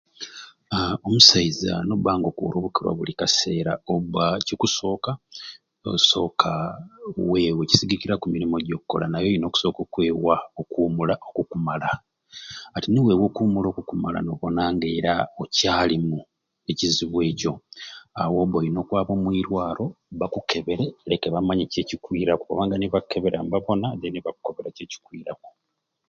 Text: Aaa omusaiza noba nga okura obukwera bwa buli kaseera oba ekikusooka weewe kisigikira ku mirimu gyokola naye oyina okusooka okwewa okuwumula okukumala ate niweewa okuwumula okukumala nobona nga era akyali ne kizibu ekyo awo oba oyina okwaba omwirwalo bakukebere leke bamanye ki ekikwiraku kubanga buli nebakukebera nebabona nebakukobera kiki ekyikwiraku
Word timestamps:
Aaa 0.77 0.95
omusaiza 1.05 1.73
noba 1.87 2.11
nga 2.17 2.27
okura 2.31 2.55
obukwera 2.57 2.89
bwa 2.89 2.97
buli 2.97 3.13
kaseera 3.19 3.71
oba 3.93 4.23
ekikusooka 4.41 6.51
weewe 7.29 7.63
kisigikira 7.69 8.15
ku 8.21 8.25
mirimu 8.33 8.55
gyokola 8.67 9.05
naye 9.09 9.25
oyina 9.29 9.45
okusooka 9.47 9.79
okwewa 9.85 10.35
okuwumula 10.61 11.13
okukumala 11.29 11.89
ate 12.75 12.87
niweewa 12.89 13.25
okuwumula 13.29 13.67
okukumala 13.69 14.17
nobona 14.27 14.61
nga 14.73 14.87
era 14.97 15.13
akyali 15.43 15.95
ne 16.09 16.19
kizibu 16.79 17.17
ekyo 17.29 17.53
awo 18.21 18.37
oba 18.43 18.55
oyina 18.59 18.79
okwaba 18.81 19.11
omwirwalo 19.15 19.85
bakukebere 20.19 20.85
leke 21.09 21.27
bamanye 21.33 21.63
ki 21.71 21.77
ekikwiraku 21.83 22.43
kubanga 22.45 22.75
buli 22.75 22.83
nebakukebera 22.87 23.37
nebabona 23.41 23.87
nebakukobera 24.13 24.69
kiki 24.75 24.83
ekyikwiraku 24.87 25.49